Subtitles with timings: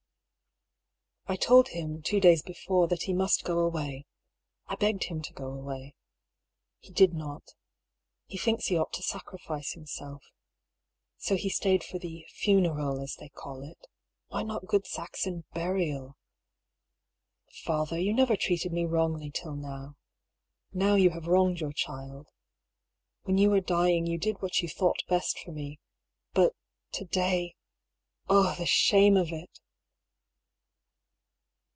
[1.27, 4.05] I told him, two days before, that he must go away.
[4.67, 5.95] I begged him to go away.
[6.79, 7.53] He did not.
[8.25, 10.21] He thinks he ought to sacrifice himself.
[11.19, 13.87] So he stayed for the" fu neral," as they call it.
[14.27, 16.17] (Why not good Saxon burial?)
[17.63, 19.95] Father, you never treated me wrongly till now.
[20.73, 22.27] Now you have wronged your child.
[23.23, 25.79] When you were dying, you did what you thought best for me.
[26.33, 26.51] But—
[26.91, 27.55] to day—
[28.27, 29.61] the shame of it